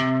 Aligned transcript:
Salut 0.00 0.12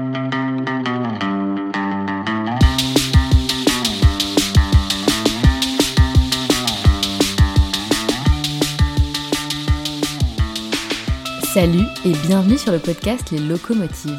et 12.04 12.12
bienvenue 12.26 12.58
sur 12.58 12.72
le 12.72 12.78
podcast 12.78 13.30
Les 13.30 13.38
Locomotives. 13.38 14.12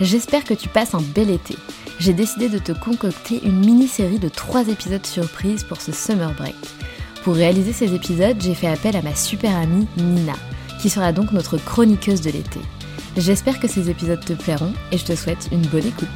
J'espère 0.00 0.44
que 0.44 0.54
tu 0.54 0.70
passes 0.70 0.94
un 0.94 1.02
bel 1.02 1.28
été. 1.28 1.58
J'ai 1.98 2.14
décidé 2.14 2.48
de 2.48 2.56
te 2.56 2.72
concocter 2.72 3.42
une 3.44 3.60
mini-série 3.60 4.18
de 4.18 4.30
3 4.30 4.68
épisodes 4.68 5.04
surprises 5.04 5.64
pour 5.64 5.82
ce 5.82 5.92
summer 5.92 6.32
break. 6.34 6.56
Pour 7.22 7.34
réaliser 7.34 7.74
ces 7.74 7.94
épisodes, 7.94 8.40
j'ai 8.40 8.54
fait 8.54 8.68
appel 8.68 8.96
à 8.96 9.02
ma 9.02 9.14
super 9.14 9.54
amie 9.56 9.86
Nina, 9.98 10.36
qui 10.80 10.88
sera 10.88 11.12
donc 11.12 11.32
notre 11.32 11.58
chroniqueuse 11.58 12.22
de 12.22 12.30
l'été. 12.30 12.60
J'espère 13.16 13.60
que 13.60 13.68
ces 13.68 13.90
épisodes 13.90 14.24
te 14.24 14.32
plairont 14.32 14.72
et 14.90 14.96
je 14.96 15.04
te 15.04 15.14
souhaite 15.14 15.50
une 15.52 15.60
bonne 15.66 15.86
écoute. 15.86 16.08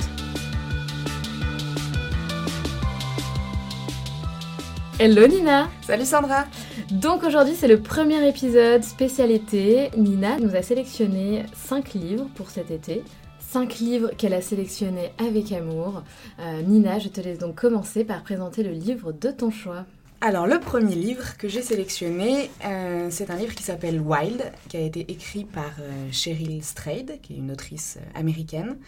Hello 4.98 5.27
Nina 5.27 5.69
Salut 5.83 6.06
Sandra 6.06 6.47
Donc 6.91 7.22
aujourd'hui 7.22 7.55
c'est 7.55 7.69
le 7.69 7.80
premier 7.80 8.27
épisode 8.27 8.83
spécialité. 8.83 9.91
Nina 9.98 10.39
nous 10.39 10.56
a 10.56 10.62
sélectionné 10.62 11.44
5 11.55 11.92
livres 11.92 12.28
pour 12.34 12.48
cet 12.48 12.70
été. 12.70 13.02
5 13.41 13.78
livres 13.78 14.11
qu'elle 14.17 14.33
a 14.33 14.41
sélectionnés 14.41 15.12
avec 15.19 15.52
amour. 15.52 16.02
Euh, 16.41 16.62
Nina, 16.62 16.98
je 16.98 17.08
te 17.08 17.20
laisse 17.20 17.39
donc 17.39 17.56
commencer 17.56 18.05
par 18.05 18.22
présenter 18.22 18.62
le 18.62 18.72
livre 18.72 19.12
de 19.12 19.30
ton 19.30 19.50
choix. 19.50 19.84
Alors, 20.22 20.47
le 20.47 20.59
premier 20.59 20.95
livre 20.95 21.36
que 21.36 21.47
j'ai 21.47 21.61
sélectionné, 21.61 22.50
euh, 22.64 23.09
c'est 23.11 23.31
un 23.31 23.36
livre 23.36 23.55
qui 23.55 23.62
s'appelle 23.62 24.00
Wild, 24.00 24.50
qui 24.69 24.78
a 24.78 24.81
été 24.81 25.00
écrit 25.12 25.45
par 25.45 25.70
euh, 25.78 26.08
Cheryl 26.11 26.64
Strayed, 26.64 27.20
qui 27.20 27.34
est 27.34 27.36
une 27.36 27.50
autrice 27.50 27.98
euh, 28.00 28.19
américaine. 28.19 28.78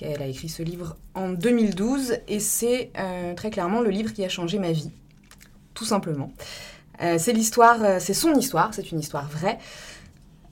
Elle 0.00 0.22
a 0.22 0.26
écrit 0.26 0.48
ce 0.48 0.62
livre 0.62 0.96
en 1.14 1.28
2012 1.28 2.16
et 2.26 2.40
c'est 2.40 2.90
très 3.36 3.50
clairement 3.50 3.80
le 3.80 3.90
livre 3.90 4.12
qui 4.12 4.24
a 4.24 4.28
changé 4.28 4.58
ma 4.58 4.70
vie, 4.70 4.92
tout 5.74 5.84
simplement. 5.84 6.32
c'est 7.00 7.32
l'histoire, 7.32 8.00
c'est 8.00 8.14
son 8.14 8.32
histoire, 8.34 8.72
c'est 8.72 8.92
une 8.92 9.00
histoire 9.00 9.28
vraie. 9.28 9.58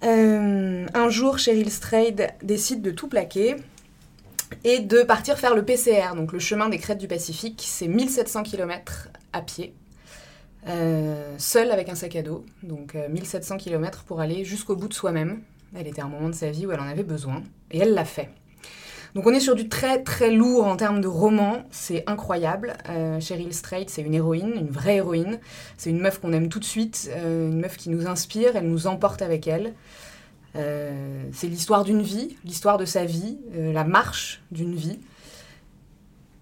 un 0.02 1.08
jour, 1.10 1.38
Cheryl 1.38 1.70
Strayed 1.70 2.34
décide 2.42 2.82
de 2.82 2.90
tout 2.90 3.06
plaquer 3.06 3.54
et 4.64 4.80
de 4.80 5.04
partir 5.04 5.38
faire 5.38 5.54
le 5.54 5.64
PCR, 5.64 6.16
donc 6.16 6.32
le 6.32 6.40
chemin 6.40 6.68
des 6.68 6.78
crêtes 6.78 6.98
du 6.98 7.06
Pacifique. 7.06 7.62
C'est 7.64 7.88
1700 7.88 8.42
km 8.42 9.08
à 9.32 9.42
pied 9.42 9.72
euh, 10.68 11.34
seule 11.38 11.70
avec 11.70 11.88
un 11.88 11.94
sac 11.94 12.16
à 12.16 12.22
dos, 12.22 12.44
donc 12.62 12.94
1700 12.94 13.54
euh, 13.54 13.58
km 13.58 14.04
pour 14.04 14.20
aller 14.20 14.44
jusqu'au 14.44 14.74
bout 14.74 14.88
de 14.88 14.94
soi-même. 14.94 15.42
Elle 15.74 15.86
était 15.86 16.00
à 16.00 16.06
un 16.06 16.08
moment 16.08 16.28
de 16.28 16.34
sa 16.34 16.50
vie 16.50 16.66
où 16.66 16.72
elle 16.72 16.80
en 16.80 16.88
avait 16.88 17.04
besoin, 17.04 17.42
et 17.70 17.78
elle 17.78 17.94
l'a 17.94 18.04
fait. 18.04 18.30
Donc 19.14 19.26
on 19.26 19.30
est 19.32 19.40
sur 19.40 19.54
du 19.54 19.68
très 19.68 20.02
très 20.02 20.30
lourd 20.30 20.66
en 20.66 20.76
termes 20.76 21.00
de 21.00 21.06
roman, 21.06 21.64
c'est 21.70 22.02
incroyable. 22.06 22.76
Euh, 22.88 23.20
Cheryl 23.20 23.54
Strait, 23.54 23.86
c'est 23.88 24.02
une 24.02 24.14
héroïne, 24.14 24.52
une 24.54 24.68
vraie 24.68 24.96
héroïne. 24.96 25.38
C'est 25.76 25.90
une 25.90 26.00
meuf 26.00 26.18
qu'on 26.20 26.32
aime 26.32 26.48
tout 26.48 26.58
de 26.58 26.64
suite, 26.64 27.10
une 27.16 27.60
meuf 27.60 27.76
qui 27.76 27.88
nous 27.88 28.06
inspire, 28.08 28.56
elle 28.56 28.68
nous 28.68 28.86
emporte 28.86 29.22
avec 29.22 29.46
elle. 29.46 29.72
c'est 30.54 31.46
l'histoire 31.46 31.84
d'une 31.84 32.02
vie, 32.02 32.36
l'histoire 32.44 32.76
de 32.76 32.84
sa 32.84 33.04
vie, 33.04 33.38
la 33.54 33.84
marche 33.84 34.42
d'une 34.50 34.74
vie. 34.74 34.98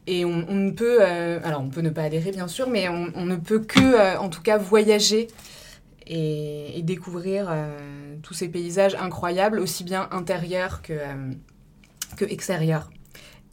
Et 0.07 0.25
on, 0.25 0.55
ne 0.55 0.71
peut, 0.71 0.99
euh, 1.01 1.41
alors 1.45 1.63
on 1.63 1.71
peut 1.71 1.81
ne 1.81 1.89
pas 1.89 2.03
adhérer 2.03 2.31
bien 2.31 2.47
sûr, 2.47 2.69
mais 2.69 2.89
on, 2.89 3.25
ne 3.25 3.37
peut 3.37 3.61
que, 3.61 3.81
euh, 3.81 4.19
en 4.19 4.29
tout 4.29 4.43
cas, 4.43 4.59
voyager 4.59 5.29
et, 6.07 6.83
découvrir 6.83 7.47
euh, 7.49 8.17
tous 8.23 8.35
ces 8.35 8.49
paysages 8.49 8.95
incroyables, 8.97 9.59
aussi 9.59 9.83
bien 9.83 10.09
intérieurs 10.11 10.83
que, 10.83 10.99
que 12.19 12.27
extérieurs. 12.27 12.91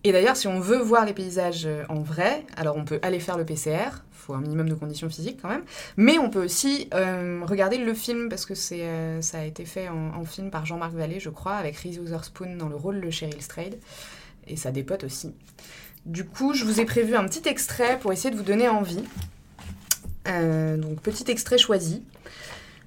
Et 0.03 0.11
d'ailleurs, 0.11 0.35
si 0.35 0.47
on 0.47 0.59
veut 0.59 0.79
voir 0.79 1.05
les 1.05 1.13
paysages 1.13 1.67
en 1.87 2.01
vrai, 2.01 2.43
alors 2.57 2.75
on 2.75 2.83
peut 2.83 2.99
aller 3.01 3.19
faire 3.21 3.37
le 3.37 3.45
PCR, 3.45 4.03
il 4.11 4.17
faut 4.17 4.33
un 4.33 4.41
minimum 4.41 4.67
de 4.67 4.73
conditions 4.73 5.09
physiques 5.09 5.39
quand 5.41 5.47
même, 5.47 5.63
mais 5.95 6.17
on 6.17 6.29
peut 6.29 6.43
aussi 6.43 6.89
regarder 6.91 7.77
le 7.77 7.93
film, 7.93 8.27
parce 8.27 8.45
que 8.45 8.55
ça 8.55 9.37
a 9.37 9.45
été 9.45 9.63
fait 9.63 9.87
en, 9.87 10.25
film 10.25 10.49
par 10.49 10.65
Jean-Marc 10.65 10.93
Vallée, 10.93 11.19
je 11.19 11.29
crois, 11.29 11.53
avec 11.53 11.77
Reese 11.77 11.99
Witherspoon 11.99 12.57
dans 12.57 12.67
le 12.67 12.75
rôle 12.75 12.99
de 12.99 13.09
Cheryl 13.11 13.41
Strayed, 13.41 13.77
et 14.47 14.57
ça 14.57 14.71
dépote 14.71 15.03
aussi. 15.03 15.33
Du 16.05 16.25
coup, 16.25 16.53
je 16.53 16.65
vous 16.65 16.79
ai 16.79 16.85
prévu 16.85 17.15
un 17.15 17.25
petit 17.25 17.47
extrait 17.47 17.99
pour 17.99 18.11
essayer 18.11 18.31
de 18.31 18.35
vous 18.35 18.43
donner 18.43 18.67
envie. 18.67 19.03
Euh, 20.27 20.77
donc, 20.77 20.99
petit 21.01 21.29
extrait 21.29 21.57
choisi. 21.57 22.03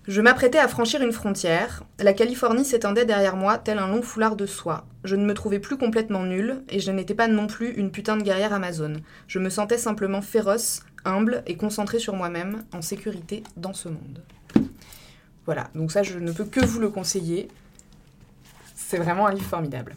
Je 0.07 0.21
m'apprêtais 0.21 0.59
à 0.59 0.69
franchir 0.69 1.01
une 1.03 1.13
frontière. 1.13 1.85
La 1.99 2.13
Californie 2.13 2.65
s'étendait 2.65 3.07
derrière 3.07 3.37
moi, 3.37 3.57
tel 3.57 3.79
un 3.79 3.89
long 3.89 4.03
foulard 4.03 4.37
de 4.37 4.45
soie. 4.45 4.85
Je 5.05 5.17
ne 5.17 5.25
me 5.25 5.33
trouvais 5.33 5.61
plus 5.61 5.79
complètement 5.79 6.25
nulle, 6.25 6.63
et 6.69 6.81
je 6.81 6.91
n'étais 6.91 7.15
pas 7.15 7.29
non 7.29 7.47
plus 7.47 7.71
une 7.71 7.91
putain 7.91 8.17
de 8.17 8.23
guerrière 8.23 8.53
amazone. 8.53 9.01
Je 9.29 9.39
me 9.39 9.49
sentais 9.49 9.79
simplement 9.79 10.21
féroce, 10.21 10.83
humble 11.07 11.43
et 11.47 11.57
concentrée 11.57 12.01
sur 12.01 12.17
moi-même, 12.17 12.65
en 12.75 12.83
sécurité 12.83 13.45
dans 13.57 13.73
ce 13.73 13.89
monde. 13.89 14.23
Voilà, 15.47 15.71
donc 15.75 15.93
ça, 15.93 16.03
je 16.03 16.19
ne 16.19 16.33
peux 16.33 16.45
que 16.45 16.65
vous 16.65 16.81
le 16.81 16.91
conseiller. 16.91 17.49
C'est 18.75 18.99
vraiment 18.99 19.27
un 19.27 19.33
livre 19.33 19.47
formidable. 19.47 19.95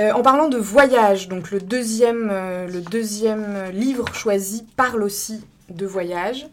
Euh, 0.00 0.10
en 0.10 0.22
parlant 0.22 0.48
de 0.48 0.58
voyage, 0.58 1.28
donc 1.28 1.52
le 1.52 1.60
deuxième, 1.60 2.28
euh, 2.32 2.66
le 2.66 2.80
deuxième 2.80 3.70
livre 3.70 4.12
choisi 4.12 4.66
parle 4.76 5.04
aussi 5.04 5.44
de 5.68 5.86
voyage. 5.86 6.48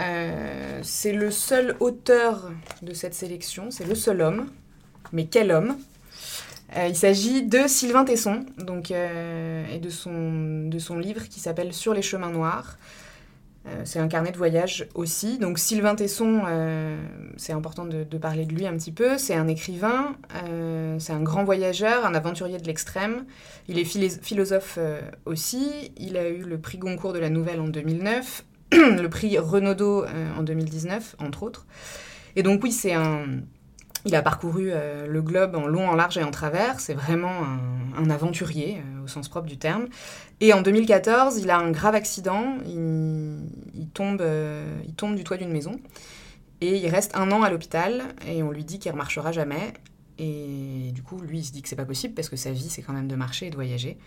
Euh, 0.00 0.80
c'est 0.82 1.12
le 1.12 1.30
seul 1.30 1.76
auteur 1.80 2.50
de 2.82 2.92
cette 2.92 3.14
sélection, 3.14 3.70
c'est 3.70 3.86
le 3.86 3.94
seul 3.94 4.20
homme. 4.20 4.50
Mais 5.12 5.26
quel 5.26 5.50
homme? 5.50 5.76
Il 6.74 6.96
s'agit 6.96 7.42
de 7.42 7.66
Sylvain 7.66 8.06
Tesson, 8.06 8.46
et 8.58 9.78
de 9.78 9.90
son 9.90 10.98
livre 10.98 11.28
qui 11.28 11.38
s'appelle 11.38 11.74
Sur 11.74 11.92
les 11.92 12.00
chemins 12.00 12.30
noirs. 12.30 12.78
Euh, 13.66 13.82
c'est 13.84 14.00
un 14.00 14.08
carnet 14.08 14.32
de 14.32 14.36
voyage 14.36 14.88
aussi. 14.94 15.38
Donc 15.38 15.58
Sylvain 15.58 15.94
Tesson, 15.94 16.42
euh, 16.46 16.96
c'est 17.36 17.52
important 17.52 17.84
de, 17.84 18.04
parler 18.18 18.44
de 18.44 18.52
lui 18.52 18.66
un 18.66 18.76
petit 18.76 18.92
peu. 18.92 19.18
C'est 19.18 19.34
un 19.34 19.46
écrivain, 19.46 20.16
euh, 20.44 20.98
c'est 20.98 21.12
un 21.12 21.22
grand 21.22 21.44
voyageur, 21.44 22.04
un 22.04 22.14
aventurier 22.14 22.58
de 22.58 22.66
l'extrême. 22.66 23.24
Il 23.68 23.78
est 23.78 23.84
philosophe 23.84 24.78
aussi. 25.26 25.92
Il 25.96 26.16
a 26.16 26.28
eu 26.28 26.42
le 26.42 26.58
prix 26.58 26.78
Goncourt 26.78 27.12
de 27.12 27.18
la 27.18 27.30
Nouvelle 27.30 27.60
en 27.60 27.68
2009, 27.68 28.44
le 28.72 29.06
prix 29.06 29.38
Renaudot 29.38 30.04
en 30.36 30.42
2019, 30.42 31.16
entre 31.20 31.44
autres. 31.44 31.66
Et 32.34 32.42
donc 32.42 32.62
oui, 32.64 32.72
c'est 32.72 32.94
un... 32.94 33.26
Il 34.04 34.16
a 34.16 34.22
parcouru 34.22 34.70
le 35.06 35.22
globe 35.22 35.54
en 35.54 35.66
long, 35.66 35.88
en 35.88 35.94
large 35.94 36.18
et 36.18 36.24
en 36.24 36.32
travers. 36.32 36.80
C'est 36.80 36.94
vraiment 36.94 37.44
un, 37.96 38.10
aventurier 38.10 38.82
au 39.04 39.06
sens 39.06 39.28
propre 39.28 39.46
du 39.46 39.58
terme. 39.58 39.86
Et 40.40 40.52
en 40.52 40.60
2014, 40.60 41.38
il 41.38 41.50
a 41.50 41.58
un 41.58 41.70
grave 41.70 41.94
accident. 41.94 42.56
Il, 42.66 43.88
tombe, 43.94 44.20
euh, 44.20 44.66
il 44.84 44.94
tombe 44.94 45.14
du 45.14 45.22
toit 45.22 45.36
d'une 45.36 45.52
maison. 45.52 45.78
Et 46.60 46.78
il 46.78 46.88
reste 46.88 47.16
un 47.16 47.30
an 47.30 47.42
à 47.42 47.50
l'hôpital. 47.50 48.02
Et 48.26 48.42
on 48.42 48.50
lui 48.50 48.64
dit 48.64 48.80
qu'il 48.80 48.90
ne 48.90 48.94
remarchera 48.94 49.30
jamais. 49.30 49.72
Et 50.18 50.90
du 50.92 51.02
coup, 51.04 51.20
lui, 51.20 51.38
il 51.38 51.44
se 51.44 51.52
dit 51.52 51.62
que 51.62 51.68
c'est 51.68 51.76
pas 51.76 51.84
possible 51.84 52.14
parce 52.14 52.28
que 52.28 52.34
sa 52.34 52.50
vie, 52.50 52.68
c'est 52.70 52.82
quand 52.82 52.92
même 52.92 53.06
de 53.06 53.14
marcher 53.14 53.46
et 53.46 53.50
de 53.50 53.54
voyager. 53.54 53.98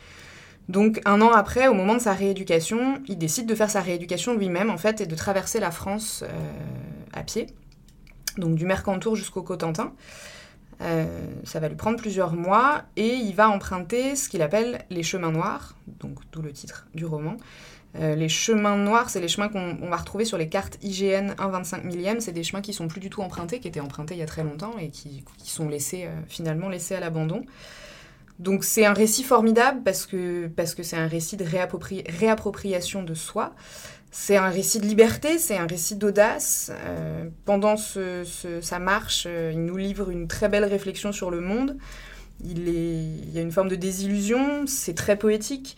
Donc, 0.68 1.00
un 1.06 1.21
an 1.21 1.31
après, 1.31 1.69
au 1.69 1.74
moment 1.74 1.94
de 1.94 2.01
sa 2.01 2.13
rééducation, 2.13 3.01
il 3.07 3.18
décide 3.18 3.45
de 3.45 3.56
faire 3.56 3.69
sa 3.69 3.81
rééducation 3.81 4.36
lui-même, 4.36 4.69
en 4.69 4.77
fait, 4.77 5.00
et 5.00 5.06
de 5.06 5.15
traverser 5.15 5.62
la 5.62 5.71
France 5.71 6.24
euh, 6.27 6.30
à 7.13 7.24
pied. 7.24 7.47
Donc, 8.38 8.56
du 8.56 8.66
Mercantour 8.66 9.16
jusqu'au 9.16 9.42
Cotentin. 9.42 9.94
ça 10.80 11.60
va 11.60 11.70
lui 11.70 11.76
prendre 11.76 11.98
plusieurs 11.98 12.34
mois 12.34 12.84
et 12.96 13.14
il 13.14 13.34
va 13.34 13.50
emprunter 13.50 14.16
ce 14.16 14.30
qu'il 14.30 14.42
appelle 14.42 14.86
les 14.90 15.04
chemins 15.04 15.32
noirs, 15.32 15.76
donc 16.00 16.20
d'où 16.32 16.42
le 16.42 16.52
titre 16.52 16.88
du 16.94 17.06
roman. 17.06 17.38
les 17.98 18.28
chemins 18.28 18.76
noirs, 18.76 19.10
c'est 19.10 19.22
les 19.22 19.30
chemins 19.30 19.48
qu'on 19.48 19.88
va 19.88 19.96
retrouver 19.96 20.26
sur 20.26 20.38
les 20.38 20.50
cartes 20.50 20.78
IGN 20.84 21.32
1,25 21.38 21.84
millième. 21.86 22.20
C'est 22.20 22.34
des 22.34 22.44
chemins 22.44 22.62
qui 22.62 22.74
sont 22.74 22.90
plus 22.90 23.00
du 23.00 23.10
tout 23.10 23.22
empruntés, 23.22 23.60
qui 23.60 23.70
étaient 23.70 23.80
empruntés 23.80 24.16
il 24.16 24.20
y 24.20 24.24
a 24.24 24.28
très 24.28 24.44
longtemps 24.44 24.78
et 24.78 24.90
qui, 24.90 25.24
sont 25.44 25.70
laissés, 25.70 26.10
finalement 26.28 26.68
laissés 26.68 26.96
à 26.96 27.00
l'abandon. 27.00 27.46
Donc 28.40 28.66
c'est 28.66 28.86
un 28.86 28.94
récit 28.94 29.24
formidable 29.24 29.81
parce 29.84 30.06
que 30.06 30.48
parce 30.48 30.76
que 30.76 30.84
c'est 30.84 30.98
un 30.98 31.08
récit 31.08 31.38
de 31.38 31.46
réappropriation 31.46 33.04
de 33.04 33.14
soi. 33.14 33.54
C'est 34.18 34.38
un 34.38 34.50
récit 34.50 34.80
de 34.80 34.86
liberté, 34.86 35.38
c'est 35.38 35.58
un 35.58 35.68
récit 35.68 35.98
d'audace. 35.98 36.72
Euh, 36.86 37.28
pendant 37.44 37.76
sa 37.76 38.80
marche, 38.80 39.26
euh, 39.28 39.52
il 39.54 39.66
nous 39.66 39.76
livre 39.76 40.10
une 40.10 40.30
très 40.30 40.48
belle 40.48 40.64
réflexion 40.64 41.12
sur 41.12 41.30
le 41.30 41.42
monde. 41.42 41.78
Il, 42.42 42.70
y 43.34 43.38
a 43.38 43.42
une 43.42 43.52
forme 43.52 43.68
de 43.68 43.76
désillusion, 43.76 44.68
c'est 44.68 44.96
très 44.96 45.18
poétique. 45.18 45.76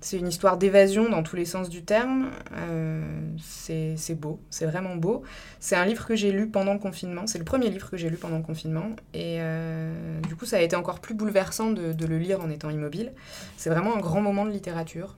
C'est 0.00 0.18
une 0.18 0.28
histoire 0.28 0.56
d'évasion 0.56 1.10
dans 1.10 1.24
tous 1.24 1.34
les 1.34 1.44
sens 1.44 1.68
du 1.68 1.82
terme. 1.82 2.30
Euh, 2.56 3.02
c'est 3.42 4.14
beau, 4.14 4.38
c'est 4.50 4.66
vraiment 4.66 4.94
beau. 4.94 5.24
C'est 5.58 5.74
un 5.74 5.84
livre 5.84 6.06
que 6.06 6.14
j'ai 6.14 6.30
lu 6.30 6.46
pendant 6.46 6.74
le 6.74 6.78
confinement. 6.78 7.26
C'est 7.26 7.38
le 7.38 7.44
premier 7.44 7.70
livre 7.70 7.90
que 7.90 7.96
j'ai 7.96 8.08
lu 8.08 8.16
pendant 8.16 8.36
le 8.38 8.44
confinement. 8.44 8.90
Et 9.14 9.40
du 10.28 10.36
coup, 10.36 10.46
ça 10.46 10.58
a 10.58 10.60
été 10.60 10.76
encore 10.76 11.00
plus 11.00 11.14
bouleversant 11.14 11.72
de, 11.72 12.06
le 12.06 12.18
lire 12.18 12.40
en 12.40 12.50
étant 12.50 12.70
immobile. 12.70 13.12
C'est 13.56 13.68
vraiment 13.68 13.96
un 13.96 14.00
grand 14.00 14.20
moment 14.20 14.46
de 14.46 14.52
littérature. 14.52 15.16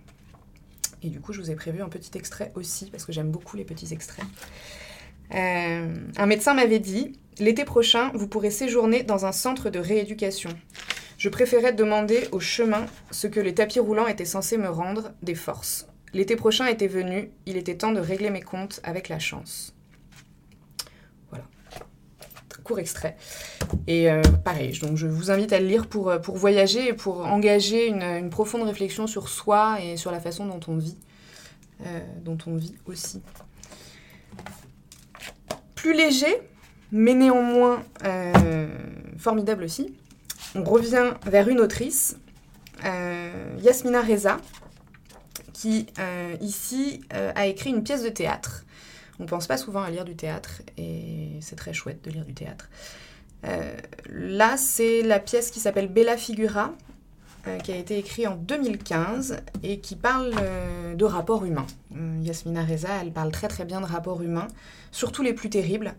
Et 1.02 1.08
du 1.08 1.20
coup, 1.20 1.32
je 1.32 1.40
vous 1.40 1.50
ai 1.50 1.54
prévu 1.54 1.82
un 1.82 1.88
petit 1.88 2.16
extrait 2.16 2.52
aussi, 2.54 2.90
parce 2.90 3.04
que 3.04 3.12
j'aime 3.12 3.30
beaucoup 3.30 3.56
les 3.56 3.64
petits 3.64 3.92
extraits. 3.92 4.24
Euh, 5.34 5.96
un 6.16 6.26
médecin 6.26 6.54
m'avait 6.54 6.78
dit, 6.78 7.18
l'été 7.38 7.64
prochain, 7.64 8.10
vous 8.14 8.28
pourrez 8.28 8.50
séjourner 8.50 9.02
dans 9.02 9.26
un 9.26 9.32
centre 9.32 9.70
de 9.70 9.78
rééducation. 9.78 10.50
Je 11.18 11.28
préférais 11.28 11.72
demander 11.72 12.28
au 12.32 12.40
chemin 12.40 12.86
ce 13.10 13.26
que 13.26 13.40
les 13.40 13.54
tapis 13.54 13.80
roulants 13.80 14.06
étaient 14.06 14.24
censés 14.24 14.58
me 14.58 14.68
rendre, 14.68 15.12
des 15.22 15.34
forces. 15.34 15.86
L'été 16.12 16.36
prochain 16.36 16.66
était 16.66 16.88
venu, 16.88 17.30
il 17.46 17.56
était 17.56 17.76
temps 17.76 17.92
de 17.92 18.00
régler 18.00 18.30
mes 18.30 18.42
comptes 18.42 18.80
avec 18.84 19.08
la 19.08 19.18
chance. 19.18 19.74
Court 22.62 22.78
extrait. 22.78 23.16
Et 23.86 24.10
euh, 24.10 24.22
pareil, 24.44 24.78
donc 24.80 24.96
je 24.96 25.06
vous 25.06 25.30
invite 25.30 25.52
à 25.52 25.60
le 25.60 25.66
lire 25.66 25.86
pour, 25.86 26.10
euh, 26.10 26.18
pour 26.18 26.36
voyager 26.36 26.88
et 26.88 26.92
pour 26.92 27.26
engager 27.26 27.88
une, 27.88 28.30
profonde 28.30 28.62
réflexion 28.62 29.06
sur 29.06 29.28
soi 29.28 29.78
et 29.82 29.96
sur 29.96 30.10
la 30.10 30.20
façon 30.20 30.46
dont 30.46 30.60
on 30.68 30.76
vit. 30.76 30.96
Euh, 31.84 32.00
dont 32.24 32.38
on 32.46 32.56
vit 32.56 32.74
aussi. 32.86 33.20
Plus 35.74 35.94
léger, 35.94 36.36
mais 36.92 37.14
néanmoins 37.14 37.82
formidable 39.18 39.64
aussi 39.64 39.94
on 40.54 40.62
revient 40.64 41.14
vers 41.26 41.48
une 41.48 41.60
autrice, 41.60 42.18
Yasmina 43.62 44.02
Reza, 44.02 44.36
qui 45.52 45.86
ici 46.40 47.00
a 47.10 47.46
écrit 47.46 47.70
une 47.70 47.82
pièce 47.82 48.04
de 48.04 48.10
théâtre. 48.10 48.64
On 49.22 49.24
ne 49.24 49.28
pense 49.28 49.46
pas 49.46 49.56
souvent 49.56 49.82
à 49.82 49.88
lire 49.88 50.04
du 50.04 50.16
théâtre 50.16 50.62
et 50.76 51.28
c'est 51.40 51.54
très 51.54 51.72
chouette 51.72 52.02
de 52.02 52.10
lire 52.10 52.24
du 52.24 52.34
théâtre. 52.34 52.68
là, 54.10 54.56
c'est 54.56 55.02
la 55.02 55.20
pièce 55.20 55.52
qui 55.52 55.60
s'appelle 55.60 55.86
Bella 55.86 56.16
Figura, 56.16 56.72
qui 57.62 57.70
a 57.70 57.76
été 57.76 57.98
écrite 57.98 58.26
en 58.26 58.34
2015 58.34 59.36
et 59.62 59.78
qui 59.78 59.94
parle 59.94 60.34
de 60.96 61.04
rapports 61.04 61.44
humains. 61.44 61.68
Yasmina 62.20 62.64
Reza, 62.64 62.88
elle 63.00 63.12
parle 63.12 63.30
très 63.30 63.46
très 63.46 63.64
bien 63.64 63.80
de 63.80 63.86
rapports 63.86 64.22
humains, 64.22 64.48
surtout 64.90 65.22
les 65.22 65.34
plus 65.34 65.50
terribles. 65.50 65.94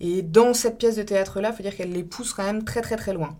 Et 0.00 0.20
dans 0.20 0.52
cette 0.52 0.76
pièce 0.76 0.96
de 0.96 1.02
théâtre-là, 1.02 1.48
il 1.52 1.56
faut 1.56 1.62
dire 1.62 1.74
qu'elle 1.74 1.92
les 1.92 2.04
pousse 2.04 2.34
quand 2.34 2.44
même 2.44 2.64
très 2.64 2.82
très 2.82 2.96
très 2.96 3.14
loin. 3.14 3.38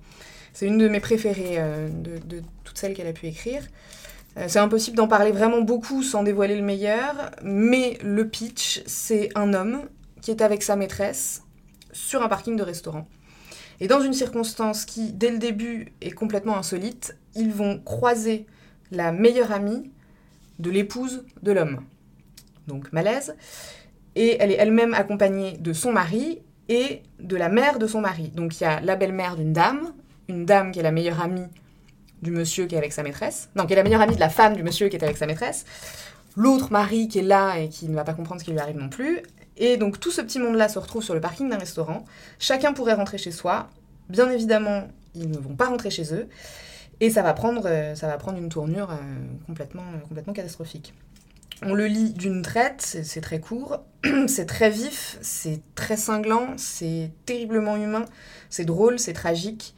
C'est 0.54 0.66
une 0.66 0.78
de 0.78 0.88
mes 0.88 1.00
préférées 1.00 1.56
euh, 1.58 1.90
de, 1.90 2.42
toutes 2.64 2.78
celles 2.78 2.94
qu'elle 2.94 3.06
a 3.06 3.12
pu 3.12 3.26
écrire. 3.26 3.62
Euh, 4.36 4.44
c'est 4.48 4.58
impossible 4.58 4.96
d'en 4.96 5.08
parler 5.08 5.32
vraiment 5.32 5.60
beaucoup 5.60 6.02
sans 6.02 6.22
dévoiler 6.22 6.56
le 6.56 6.62
meilleur, 6.62 7.30
mais 7.42 7.98
le 8.02 8.28
pitch, 8.28 8.82
c'est 8.86 9.30
un 9.34 9.54
homme 9.54 9.82
qui 10.20 10.30
est 10.30 10.42
avec 10.42 10.62
sa 10.62 10.76
maîtresse 10.76 11.42
sur 11.92 12.22
un 12.22 12.28
parking 12.28 12.56
de 12.56 12.62
restaurant. 12.62 13.08
Et 13.80 13.88
dans 13.88 14.00
une 14.00 14.12
circonstance 14.12 14.84
qui, 14.84 15.12
dès 15.12 15.30
le 15.30 15.38
début, 15.38 15.94
est 16.00 16.10
complètement 16.10 16.56
insolite, 16.56 17.16
ils 17.34 17.52
vont 17.52 17.80
croiser 17.80 18.46
la 18.90 19.10
meilleure 19.10 19.52
amie 19.52 19.90
de 20.58 20.70
l'épouse 20.70 21.24
de 21.42 21.52
l'homme. 21.52 21.80
Donc 22.66 22.92
malaise. 22.92 23.34
Et 24.14 24.36
elle 24.40 24.52
est 24.52 24.56
elle-même 24.56 24.94
accompagnée 24.94 25.56
de 25.56 25.72
son 25.72 25.92
mari 25.92 26.40
et 26.68 27.02
de 27.18 27.36
la 27.36 27.48
mère 27.48 27.78
de 27.78 27.86
son 27.86 28.00
mari. 28.00 28.28
Donc 28.28 28.60
il 28.60 28.64
y 28.64 28.66
a 28.66 28.80
la 28.80 28.96
belle-mère 28.96 29.36
d'une 29.36 29.52
dame, 29.52 29.92
une 30.28 30.44
dame 30.44 30.72
qui 30.72 30.80
est 30.80 30.84
la 30.84 30.92
meilleure 30.92 31.20
amie 31.20 31.48
du 32.22 32.30
monsieur 32.30 32.66
qui 32.66 32.74
est 32.74 32.78
avec 32.78 32.92
sa 32.92 33.02
maîtresse. 33.02 33.48
Non, 33.56 33.66
qui 33.66 33.72
est 33.72 33.76
la 33.76 33.82
meilleure 33.82 34.00
amie 34.00 34.14
de 34.14 34.20
la 34.20 34.28
femme 34.28 34.54
du 34.56 34.62
monsieur 34.62 34.88
qui 34.88 34.96
est 34.96 35.02
avec 35.02 35.16
sa 35.16 35.26
maîtresse. 35.26 35.64
L'autre 36.36 36.72
mari 36.72 37.08
qui 37.08 37.18
est 37.18 37.22
là 37.22 37.58
et 37.58 37.68
qui 37.68 37.88
ne 37.88 37.94
va 37.94 38.04
pas 38.04 38.14
comprendre 38.14 38.40
ce 38.40 38.44
qui 38.44 38.52
lui 38.52 38.58
arrive 38.58 38.76
non 38.76 38.88
plus. 38.88 39.22
Et 39.56 39.76
donc 39.76 40.00
tout 40.00 40.10
ce 40.10 40.20
petit 40.20 40.38
monde-là 40.38 40.68
se 40.68 40.78
retrouve 40.78 41.02
sur 41.02 41.14
le 41.14 41.20
parking 41.20 41.48
d'un 41.48 41.58
restaurant. 41.58 42.04
Chacun 42.38 42.72
pourrait 42.72 42.94
rentrer 42.94 43.18
chez 43.18 43.30
soi. 43.32 43.68
Bien 44.08 44.30
évidemment, 44.30 44.88
ils 45.14 45.30
ne 45.30 45.38
vont 45.38 45.54
pas 45.54 45.66
rentrer 45.66 45.90
chez 45.90 46.14
eux. 46.14 46.28
Et 47.00 47.10
ça 47.10 47.22
va 47.22 47.32
prendre, 47.32 47.62
euh, 47.66 47.94
ça 47.94 48.06
va 48.06 48.16
prendre 48.18 48.38
une 48.38 48.50
tournure 48.50 48.90
euh, 48.90 48.96
complètement, 49.46 49.84
complètement 50.08 50.32
catastrophique. 50.32 50.94
On 51.62 51.74
le 51.74 51.86
lit 51.86 52.12
d'une 52.12 52.40
traite, 52.40 52.80
c'est 52.80 53.20
très 53.20 53.38
court, 53.38 53.84
c'est 54.28 54.46
très 54.46 54.70
vif, 54.70 55.18
c'est 55.20 55.60
très 55.74 55.96
cinglant, 55.96 56.54
c'est 56.56 57.10
terriblement 57.26 57.76
humain, 57.76 58.06
c'est 58.48 58.64
drôle, 58.64 58.98
c'est 58.98 59.12
tragique. 59.12 59.74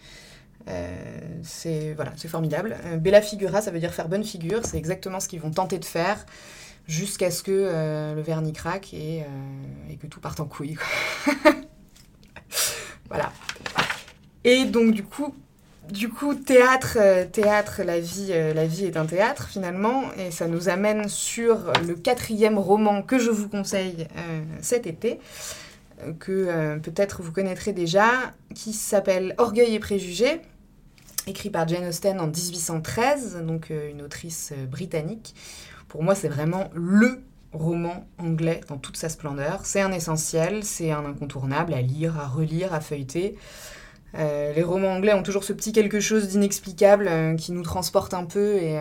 Euh, 0.68 1.18
c'est 1.42 1.92
voilà, 1.94 2.12
c'est 2.16 2.28
formidable. 2.28 2.76
Euh, 2.84 2.96
bella 2.96 3.20
figura, 3.20 3.60
ça 3.60 3.70
veut 3.70 3.80
dire 3.80 3.92
faire 3.92 4.08
bonne 4.08 4.24
figure. 4.24 4.60
C'est 4.64 4.78
exactement 4.78 5.20
ce 5.20 5.28
qu'ils 5.28 5.40
vont 5.40 5.50
tenter 5.50 5.78
de 5.78 5.84
faire 5.84 6.24
jusqu'à 6.86 7.30
ce 7.30 7.42
que 7.42 7.52
euh, 7.52 8.14
le 8.14 8.22
vernis 8.22 8.52
craque 8.52 8.92
et, 8.92 9.24
et, 9.90 9.96
que 9.96 10.06
tout 10.06 10.20
parte 10.20 10.40
en 10.40 10.46
couille. 10.46 10.76
voilà. 13.08 13.32
Et 14.44 14.64
donc 14.64 14.92
du 14.92 15.04
coup, 15.04 15.34
du 15.90 16.08
coup, 16.08 16.34
théâtre, 16.34 16.98
théâtre, 17.30 17.82
la 17.84 18.00
vie, 18.00 18.28
la 18.28 18.66
vie 18.66 18.86
est 18.86 18.96
un 18.96 19.06
théâtre 19.06 19.48
finalement, 19.48 20.04
et 20.16 20.30
ça 20.30 20.48
nous 20.48 20.68
amène 20.68 21.08
sur 21.08 21.72
le 21.86 21.94
quatrième 21.94 22.58
roman 22.58 23.02
que 23.02 23.18
je 23.18 23.30
vous 23.30 23.48
conseille 23.48 24.08
cet 24.60 24.86
été 24.86 25.20
que 26.18 26.78
peut-être 26.78 27.22
vous 27.22 27.30
connaîtrez 27.30 27.72
déjà, 27.72 28.10
qui 28.54 28.72
s'appelle 28.72 29.36
Orgueil 29.38 29.74
et 29.74 29.78
préjugés, 29.78 30.40
écrit 31.30 31.50
par 31.50 31.66
Jane 31.68 31.86
Austen 31.86 32.20
en 32.20 32.26
1813, 32.26 33.42
donc 33.46 33.70
euh, 33.70 33.90
une 33.90 34.02
autrice 34.02 34.52
euh, 34.56 34.66
britannique. 34.66 35.34
Pour 35.88 36.02
moi, 36.02 36.14
c'est 36.14 36.28
vraiment 36.28 36.70
le 36.74 37.22
roman 37.52 38.06
anglais 38.18 38.60
dans 38.68 38.78
toute 38.78 38.96
sa 38.96 39.08
splendeur. 39.08 39.60
C'est 39.64 39.80
un 39.80 39.92
essentiel, 39.92 40.64
c'est 40.64 40.90
un 40.90 41.04
incontournable 41.04 41.74
à 41.74 41.82
lire, 41.82 42.18
à 42.18 42.26
relire, 42.26 42.72
à 42.72 42.80
feuilleter. 42.80 43.36
Euh, 44.14 44.52
les 44.52 44.62
romans 44.62 44.92
anglais 44.92 45.14
ont 45.14 45.22
toujours 45.22 45.44
ce 45.44 45.52
petit 45.52 45.72
quelque 45.72 46.00
chose 46.00 46.28
d'inexplicable 46.28 47.36
qui 47.36 47.52
nous 47.52 47.62
transporte 47.62 48.14
un 48.14 48.24
peu 48.24 48.56
et, 48.56 48.74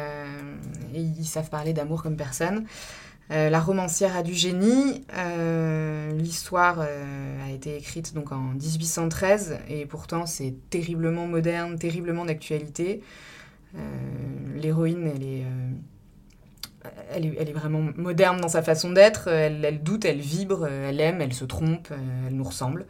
et 0.93 0.99
ils 0.99 1.25
savent 1.25 1.49
parler 1.49 1.73
d'amour 1.73 2.03
comme 2.03 2.17
personne. 2.17 2.65
Euh, 3.31 3.49
la 3.49 3.59
romancière 3.61 4.15
a 4.17 4.23
du 4.23 4.33
génie. 4.33 5.05
Euh, 5.15 6.11
l'histoire 6.11 6.79
euh, 6.81 7.47
a 7.47 7.51
été 7.51 7.77
écrite 7.77 8.13
donc 8.13 8.33
en 8.33 8.53
1813 8.55 9.59
et 9.69 9.85
pourtant 9.85 10.25
c'est 10.25 10.53
terriblement 10.69 11.27
moderne, 11.27 11.77
terriblement 11.77 12.25
d'actualité. 12.25 13.01
L'héroïne, 14.53 15.09
elle 17.13 17.25
est, 17.25 17.53
vraiment 17.53 17.89
moderne 17.95 18.41
dans 18.41 18.49
sa 18.49 18.61
façon 18.61 18.91
d'être. 18.91 19.29
Elle, 19.29 19.81
doute, 19.81 20.03
elle 20.03 20.19
vibre, 20.19 20.67
elle 20.67 20.99
aime, 20.99 21.21
elle 21.21 21.31
se 21.31 21.45
trompe, 21.45 21.87
elle 22.27 22.35
nous 22.35 22.43
ressemble. 22.43 22.85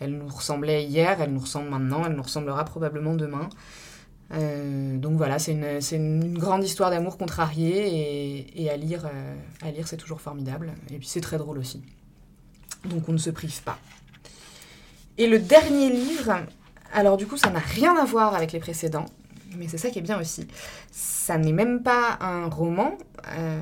Elle 0.00 0.16
nous 0.16 0.28
ressemblait 0.28 0.84
hier, 0.84 1.20
elle 1.20 1.34
nous 1.34 1.40
ressemble 1.40 1.68
maintenant, 1.68 2.02
elle 2.06 2.14
nous 2.14 2.22
ressemblera 2.22 2.64
probablement 2.64 3.12
demain. 3.12 3.50
Euh, 4.32 4.96
donc 4.98 5.16
voilà, 5.16 5.38
c'est 5.38 5.52
une, 5.52 6.38
grande 6.38 6.64
histoire 6.64 6.90
d'amour 6.90 7.16
contrarié 7.16 8.46
et, 8.54 8.70
à 8.70 8.76
lire, 8.76 9.06
euh, 9.06 9.34
à 9.62 9.70
lire 9.70 9.86
c'est 9.86 9.96
toujours 9.96 10.20
formidable. 10.20 10.72
Et 10.90 10.98
puis 10.98 11.06
c'est 11.06 11.20
très 11.20 11.38
drôle 11.38 11.58
aussi. 11.58 11.82
Donc 12.84 13.08
on 13.08 13.12
ne 13.12 13.18
se 13.18 13.30
prive 13.30 13.62
pas. 13.62 13.78
Et 15.18 15.26
le 15.28 15.38
dernier 15.38 15.90
livre, 15.90 16.40
alors 16.92 17.16
du 17.16 17.26
coup 17.26 17.36
ça 17.36 17.50
n'a 17.50 17.60
rien 17.60 17.96
à 17.96 18.04
voir 18.04 18.34
avec 18.34 18.52
les 18.52 18.58
précédents, 18.58 19.06
mais 19.56 19.68
c'est 19.68 19.78
ça 19.78 19.90
qui 19.90 19.98
est 20.00 20.02
bien 20.02 20.20
aussi. 20.20 20.46
Ça 20.90 21.38
n'est 21.38 21.52
même 21.52 21.82
pas 21.82 22.18
un 22.20 22.48
roman, 22.48 22.98
euh, 23.38 23.60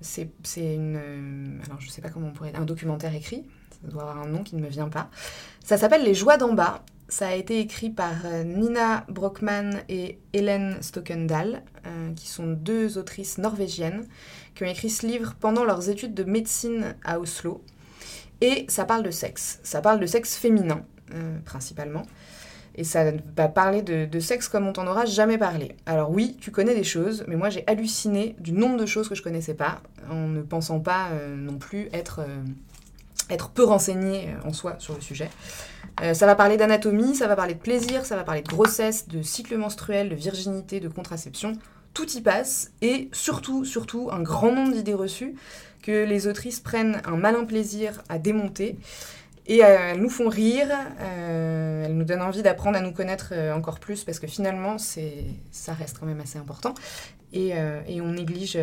c'est 0.00 0.28
une... 0.56 1.60
Alors 1.64 1.80
je 1.80 1.88
sais 1.88 2.02
pas 2.02 2.10
comment 2.10 2.28
on 2.28 2.32
pourrait... 2.32 2.52
Un 2.54 2.64
documentaire 2.64 3.14
écrit, 3.14 3.44
ça 3.70 3.88
doit 3.88 4.02
avoir 4.02 4.18
un 4.18 4.28
nom 4.28 4.42
qui 4.42 4.56
ne 4.56 4.62
me 4.62 4.68
vient 4.68 4.88
pas. 4.88 5.10
Ça 5.64 5.78
s'appelle 5.78 6.04
Les 6.04 6.14
Joies 6.14 6.36
d'en 6.36 6.52
bas 6.52 6.84
ça 7.08 7.28
a 7.28 7.34
été 7.34 7.60
écrit 7.60 7.90
par 7.90 8.14
euh, 8.24 8.42
Nina 8.42 9.04
Brockman 9.08 9.82
et 9.88 10.18
Hélène 10.32 10.78
Stokendal, 10.80 11.62
euh, 11.86 12.12
qui 12.14 12.28
sont 12.28 12.48
deux 12.48 12.98
autrices 12.98 13.38
norvégiennes, 13.38 14.06
qui 14.54 14.64
ont 14.64 14.66
écrit 14.66 14.90
ce 14.90 15.06
livre 15.06 15.34
pendant 15.38 15.64
leurs 15.64 15.88
études 15.88 16.14
de 16.14 16.24
médecine 16.24 16.96
à 17.04 17.20
Oslo. 17.20 17.62
Et 18.40 18.66
ça 18.68 18.84
parle 18.84 19.04
de 19.04 19.12
sexe. 19.12 19.60
Ça 19.62 19.80
parle 19.80 20.00
de 20.00 20.06
sexe 20.06 20.36
féminin, 20.36 20.84
euh, 21.14 21.38
principalement. 21.44 22.02
Et 22.74 22.84
ça 22.84 23.12
va 23.36 23.48
parler 23.48 23.80
de, 23.80 24.20
sexe 24.20 24.48
comme 24.48 24.66
on 24.66 24.72
t'en 24.72 24.86
aura 24.86 25.06
jamais 25.06 25.38
parlé. 25.38 25.76
Alors 25.86 26.10
oui, 26.10 26.36
tu 26.40 26.50
connais 26.50 26.74
des 26.74 26.84
choses, 26.84 27.24
mais 27.26 27.36
moi 27.36 27.48
j'ai 27.48 27.64
halluciné 27.66 28.36
du 28.38 28.52
nombre 28.52 28.76
de 28.76 28.84
choses 28.84 29.08
que 29.08 29.14
je 29.14 29.22
connaissais 29.22 29.54
pas, 29.54 29.80
en 30.10 30.26
ne 30.26 30.42
pensant 30.42 30.80
pas 30.80 31.08
non 31.38 31.56
plus 31.56 31.88
être, 31.94 32.20
être 33.30 33.50
peu 33.50 33.64
renseigné 33.64 34.34
en 34.44 34.52
soi 34.52 34.76
sur 34.78 34.94
le 34.94 35.00
sujet. 35.00 35.30
ça 36.12 36.26
va 36.26 36.34
parler 36.34 36.56
d'anatomie, 36.56 37.14
ça 37.14 37.26
va 37.26 37.36
parler 37.36 37.54
de 37.54 37.58
plaisir, 37.58 38.04
ça 38.04 38.16
va 38.16 38.24
parler 38.24 38.42
de 38.42 38.48
grossesse, 38.48 39.08
de 39.08 39.22
cycle 39.22 39.56
menstruel, 39.56 40.08
de 40.08 40.14
virginité, 40.14 40.80
de 40.80 40.88
contraception. 40.88 41.54
Tout 41.94 42.10
y 42.10 42.20
passe, 42.20 42.72
et 42.82 43.08
surtout, 43.12 43.64
surtout, 43.64 44.10
un 44.12 44.20
grand 44.20 44.52
nombre 44.52 44.72
d'idées 44.72 44.94
reçues 44.94 45.34
que 45.82 46.04
les 46.04 46.26
autrices 46.26 46.60
prennent 46.60 47.00
un 47.04 47.16
malin 47.16 47.44
plaisir 47.44 48.02
à 48.08 48.18
démonter. 48.18 48.76
Et 49.46 49.64
euh, 49.64 49.92
elles 49.92 50.00
nous 50.00 50.10
font 50.10 50.28
rire, 50.28 50.68
euh, 51.00 51.84
elles 51.84 51.96
nous 51.96 52.04
donnent 52.04 52.22
envie 52.22 52.42
d'apprendre 52.42 52.76
à 52.76 52.80
nous 52.80 52.90
connaître 52.90 53.28
euh, 53.30 53.54
encore 53.54 53.78
plus 53.78 54.02
parce 54.02 54.18
que 54.18 54.26
finalement, 54.26 54.76
ça 54.78 55.72
reste 55.72 55.98
quand 56.00 56.06
même 56.06 56.20
assez 56.20 56.38
important. 56.38 56.74
Et, 57.32 57.52
on, 58.00 58.12
néglige, 58.12 58.58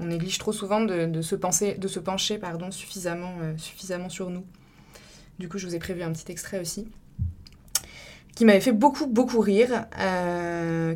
on 0.00 0.06
néglige 0.06 0.38
trop 0.38 0.52
souvent 0.52 0.80
de, 0.80 1.20
se, 1.22 1.34
penser, 1.34 1.74
de 1.74 1.88
se 1.88 1.98
pencher 1.98 2.38
pardon, 2.38 2.70
suffisamment, 2.70 3.34
suffisamment 3.58 4.08
sur 4.08 4.30
nous. 4.30 4.44
Du 5.38 5.48
coup, 5.48 5.58
je 5.58 5.66
vous 5.66 5.74
ai 5.74 5.78
prévu 5.78 6.02
un 6.02 6.12
petit 6.12 6.30
extrait 6.32 6.58
aussi 6.60 6.88
qui 8.34 8.44
m'avait 8.44 8.60
fait 8.60 8.72
beaucoup, 8.72 9.06
beaucoup 9.06 9.40
rire, 9.40 9.86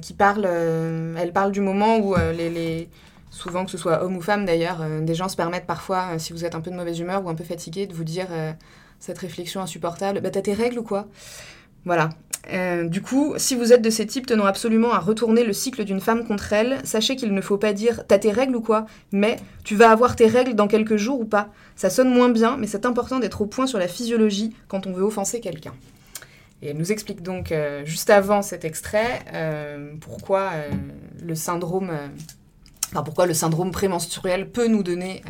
qui 0.02 0.14
parle, 0.14 0.45
elle 0.45 1.33
parle 1.33 1.52
du 1.52 1.61
moment 1.61 1.99
où 1.99 2.14
les, 2.14 2.88
souvent 3.31 3.64
que 3.64 3.71
ce 3.71 3.79
soit 3.79 4.05
homme 4.05 4.17
ou 4.17 4.21
femme 4.21 4.45
d'ailleurs, 4.45 4.85
des 5.00 5.14
gens 5.14 5.29
se 5.29 5.37
permettent 5.37 5.67
parfois, 5.67 6.19
si 6.19 6.33
vous 6.33 6.45
êtes 6.45 6.55
un 6.55 6.61
peu 6.61 6.71
de 6.71 6.76
mauvaise 6.76 6.99
humeur 6.99 7.25
ou 7.25 7.29
un 7.29 7.35
peu 7.35 7.45
fatigué, 7.45 7.87
de 7.87 7.95
vous 7.95 8.05
dire 8.05 8.29
cette 8.99 9.19
réflexion 9.19 9.61
insupportable. 9.62 10.21
Bah, 10.21 10.31
t'as 10.31 10.43
tes 10.43 10.52
règles 10.52 10.79
ou 10.79 10.83
quoi? 10.83 11.09
Voilà. 11.85 12.11
Euh, 12.49 12.88
du 12.88 13.02
coup, 13.02 13.35
si 13.37 13.54
vous 13.54 13.73
êtes 13.73 13.82
de 13.82 13.90
ces 13.90 14.06
types 14.06 14.26
tenant 14.26 14.47
absolument 14.47 14.92
à 14.92 14.99
retourner 14.99 15.44
le 15.44 15.52
cycle 15.52 15.85
d'une 15.85 16.00
femme 16.00 16.26
contre 16.26 16.52
elle, 16.52 16.80
sachez 16.85 17.16
qu'il 17.16 17.35
ne 17.35 17.40
faut 17.40 17.59
pas 17.59 17.73
dire 17.73 18.04
t'as 18.09 18.18
tes 18.18 18.32
règles 18.32 18.56
ou 18.56 18.61
quoi, 18.61 18.87
mais 19.12 19.37
tu 19.64 19.76
vas 19.76 19.90
avoir 19.90 20.16
tes 20.16 20.26
règles 20.26 20.54
dans 20.54 20.66
quelques 20.66 20.97
jours 20.97 21.20
ou 21.20 21.25
pas. 21.25 21.50
Ça 21.76 21.90
sonne 21.90 22.12
moins 22.12 22.30
bien, 22.30 22.56
mais 22.56 22.66
c'est 22.66 22.87
important 22.87 23.18
d'être 23.18 23.42
au 23.42 23.47
point 23.47 23.66
sur 23.66 23.78
la 23.78 23.88
physiologie 23.88 24.54
quand 24.68 24.87
on 24.87 24.92
veut 24.92 25.04
offenser 25.04 25.40
quelqu'un. 25.40 25.75
Et 26.62 26.68
elle 26.68 26.76
nous 26.76 26.92
explique 26.92 27.23
donc, 27.23 27.52
euh, 27.52 27.85
juste 27.85 28.11
avant 28.11 28.42
cet 28.42 28.64
extrait, 28.64 29.20
euh, 29.32 29.94
pourquoi 30.00 30.50
le 31.23 31.35
syndrome... 31.35 31.90
Enfin, 32.92 33.04
pourquoi 33.04 33.26
le 33.26 33.35
syndrome 33.35 33.70
prémenstruel 33.70 34.50
peut 34.50 34.66
nous 34.66 34.82
donner 34.82 35.23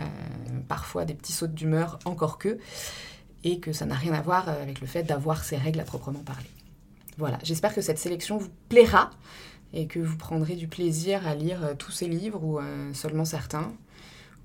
parfois 0.67 1.05
des 1.05 1.13
petits 1.13 1.33
sauts 1.33 1.47
d'humeur, 1.47 1.99
encore 2.07 2.39
que 2.39 2.57
et 3.45 3.59
que 3.59 3.73
ça 3.73 3.85
n'a 3.85 3.95
rien 3.95 4.15
à 4.15 4.23
voir 4.23 4.49
avec 4.49 4.81
le 4.81 4.87
fait 4.87 5.03
d'avoir 5.03 5.45
ces 5.45 5.57
règles 5.57 5.81
à 5.81 5.85
proprement 5.85 6.21
parler. 6.21 6.49
Voilà, 7.21 7.39
j'espère 7.43 7.75
que 7.75 7.83
cette 7.83 7.99
sélection 7.99 8.39
vous 8.39 8.49
plaira 8.71 9.11
et 9.75 9.87
que 9.87 9.99
vous 9.99 10.17
prendrez 10.17 10.55
du 10.55 10.69
plaisir 10.69 11.27
à 11.27 11.35
lire 11.35 11.63
euh, 11.63 11.75
tous 11.75 11.91
ces 11.91 12.09
livres 12.09 12.43
ou 12.43 12.59
euh, 12.59 12.95
seulement 12.95 13.27
certains, 13.27 13.71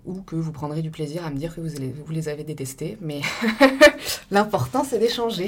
ou 0.04 0.22
que 0.22 0.36
vous 0.36 0.52
prendrez 0.52 0.82
du 0.82 0.92
plaisir 0.92 1.26
à 1.26 1.30
me 1.30 1.38
dire 1.38 1.56
que 1.56 1.62
vous, 1.62 1.70
vous 2.06 2.12
les 2.12 2.28
avez 2.28 2.44
détestés, 2.44 2.98
mais 3.00 3.22
l'important 4.30 4.84
c'est 4.84 5.00
d'échanger. 5.00 5.48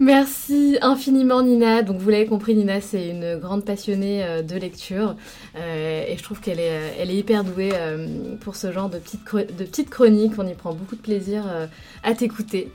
Merci 0.00 0.78
infiniment 0.80 1.42
Nina. 1.42 1.82
Donc 1.82 1.98
vous 1.98 2.10
l'avez 2.10 2.26
compris, 2.26 2.54
Nina 2.54 2.80
c'est 2.80 3.08
une 3.08 3.36
grande 3.36 3.64
passionnée 3.64 4.24
euh, 4.24 4.42
de 4.42 4.56
lecture 4.56 5.16
euh, 5.56 6.04
et 6.06 6.16
je 6.16 6.22
trouve 6.22 6.40
qu'elle 6.40 6.60
est, 6.60 6.70
euh, 6.70 6.90
elle 6.98 7.10
est 7.10 7.16
hyper 7.16 7.44
douée 7.44 7.72
pour 8.40 8.56
ce 8.56 8.72
genre 8.72 8.88
de 8.88 8.98
petites, 8.98 9.24
de 9.34 9.64
petites 9.64 9.90
chroniques. 9.90 10.32
On 10.38 10.46
y 10.46 10.54
prend 10.54 10.72
beaucoup 10.74 10.96
de 10.96 11.00
plaisir 11.00 11.44
à 12.02 12.14
t'écouter. 12.14 12.70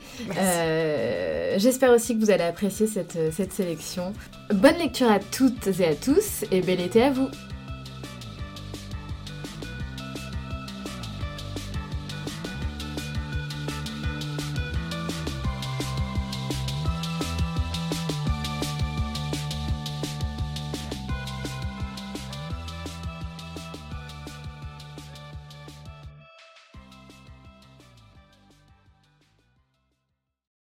J'espère 1.56 1.92
aussi 1.92 2.14
que 2.14 2.24
vous 2.24 2.30
allez 2.30 2.44
apprécier 2.44 2.86
cette, 2.86 3.18
cette 3.32 3.52
sélection. 3.52 4.12
Bonne 4.52 4.78
lecture 4.78 5.10
à 5.10 5.18
toutes 5.18 5.68
et 5.80 5.86
à 5.86 5.94
tous 5.94 6.44
et 6.50 6.60
bel 6.60 6.80
été 6.80 7.02
à 7.02 7.10
vous. 7.10 7.28